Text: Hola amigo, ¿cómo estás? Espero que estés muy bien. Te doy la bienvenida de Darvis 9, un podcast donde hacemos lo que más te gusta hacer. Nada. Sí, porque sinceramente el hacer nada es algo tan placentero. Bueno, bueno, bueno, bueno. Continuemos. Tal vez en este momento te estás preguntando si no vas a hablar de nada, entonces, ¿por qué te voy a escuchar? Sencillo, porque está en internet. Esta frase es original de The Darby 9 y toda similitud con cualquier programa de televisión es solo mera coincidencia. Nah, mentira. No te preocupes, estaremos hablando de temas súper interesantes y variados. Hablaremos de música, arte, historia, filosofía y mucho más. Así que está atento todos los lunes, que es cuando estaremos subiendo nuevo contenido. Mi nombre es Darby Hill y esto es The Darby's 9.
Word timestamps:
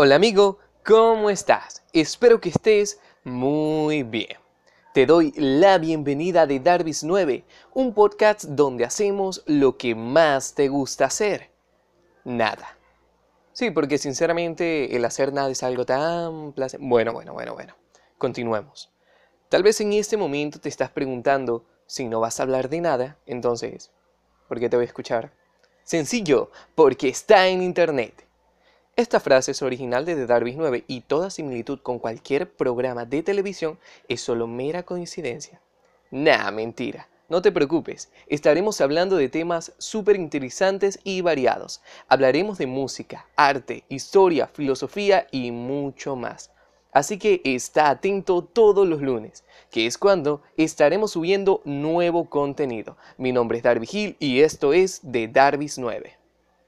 Hola 0.00 0.14
amigo, 0.14 0.58
¿cómo 0.84 1.28
estás? 1.28 1.82
Espero 1.92 2.40
que 2.40 2.50
estés 2.50 3.00
muy 3.24 4.04
bien. 4.04 4.38
Te 4.94 5.06
doy 5.06 5.32
la 5.34 5.78
bienvenida 5.78 6.46
de 6.46 6.60
Darvis 6.60 7.02
9, 7.02 7.42
un 7.74 7.92
podcast 7.92 8.44
donde 8.44 8.84
hacemos 8.84 9.42
lo 9.46 9.76
que 9.76 9.96
más 9.96 10.54
te 10.54 10.68
gusta 10.68 11.06
hacer. 11.06 11.50
Nada. 12.22 12.78
Sí, 13.52 13.72
porque 13.72 13.98
sinceramente 13.98 14.94
el 14.94 15.04
hacer 15.04 15.32
nada 15.32 15.50
es 15.50 15.64
algo 15.64 15.84
tan 15.84 16.52
placentero. 16.52 16.88
Bueno, 16.88 17.12
bueno, 17.12 17.32
bueno, 17.32 17.54
bueno. 17.54 17.74
Continuemos. 18.18 18.92
Tal 19.48 19.64
vez 19.64 19.80
en 19.80 19.94
este 19.94 20.16
momento 20.16 20.60
te 20.60 20.68
estás 20.68 20.90
preguntando 20.90 21.64
si 21.86 22.06
no 22.06 22.20
vas 22.20 22.38
a 22.38 22.44
hablar 22.44 22.68
de 22.68 22.80
nada, 22.80 23.18
entonces, 23.26 23.90
¿por 24.46 24.60
qué 24.60 24.68
te 24.68 24.76
voy 24.76 24.84
a 24.84 24.86
escuchar? 24.86 25.32
Sencillo, 25.82 26.52
porque 26.76 27.08
está 27.08 27.48
en 27.48 27.64
internet. 27.64 28.27
Esta 28.98 29.20
frase 29.20 29.52
es 29.52 29.62
original 29.62 30.04
de 30.04 30.16
The 30.16 30.26
Darby 30.26 30.56
9 30.56 30.82
y 30.88 31.02
toda 31.02 31.30
similitud 31.30 31.78
con 31.78 32.00
cualquier 32.00 32.50
programa 32.50 33.04
de 33.04 33.22
televisión 33.22 33.78
es 34.08 34.20
solo 34.20 34.48
mera 34.48 34.82
coincidencia. 34.82 35.60
Nah, 36.10 36.50
mentira. 36.50 37.06
No 37.28 37.40
te 37.40 37.52
preocupes, 37.52 38.10
estaremos 38.26 38.80
hablando 38.80 39.14
de 39.14 39.28
temas 39.28 39.72
súper 39.78 40.16
interesantes 40.16 40.98
y 41.04 41.20
variados. 41.20 41.80
Hablaremos 42.08 42.58
de 42.58 42.66
música, 42.66 43.28
arte, 43.36 43.84
historia, 43.88 44.48
filosofía 44.48 45.28
y 45.30 45.52
mucho 45.52 46.16
más. 46.16 46.50
Así 46.90 47.20
que 47.20 47.40
está 47.44 47.90
atento 47.90 48.42
todos 48.42 48.84
los 48.84 49.00
lunes, 49.00 49.44
que 49.70 49.86
es 49.86 49.96
cuando 49.96 50.42
estaremos 50.56 51.12
subiendo 51.12 51.62
nuevo 51.64 52.28
contenido. 52.28 52.96
Mi 53.16 53.30
nombre 53.30 53.58
es 53.58 53.62
Darby 53.62 53.88
Hill 53.88 54.16
y 54.18 54.40
esto 54.40 54.72
es 54.72 55.02
The 55.08 55.28
Darby's 55.28 55.78
9. 55.78 56.17